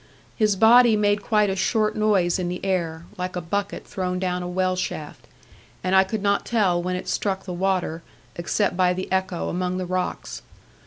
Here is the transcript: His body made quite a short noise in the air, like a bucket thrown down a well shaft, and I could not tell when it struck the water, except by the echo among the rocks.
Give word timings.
His 0.35 0.55
body 0.55 0.95
made 0.95 1.21
quite 1.21 1.51
a 1.51 1.55
short 1.55 1.95
noise 1.95 2.39
in 2.39 2.49
the 2.49 2.59
air, 2.65 3.05
like 3.19 3.35
a 3.35 3.39
bucket 3.39 3.85
thrown 3.85 4.17
down 4.17 4.41
a 4.41 4.47
well 4.47 4.75
shaft, 4.75 5.27
and 5.83 5.95
I 5.95 6.03
could 6.03 6.23
not 6.23 6.43
tell 6.43 6.81
when 6.81 6.95
it 6.95 7.07
struck 7.07 7.45
the 7.45 7.53
water, 7.53 8.01
except 8.35 8.75
by 8.75 8.93
the 8.93 9.11
echo 9.11 9.47
among 9.47 9.77
the 9.77 9.85
rocks. 9.85 10.41